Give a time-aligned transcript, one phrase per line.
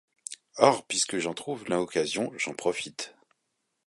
[0.57, 3.13] Or, puisque j’en trouve l’occasion, j’en profite.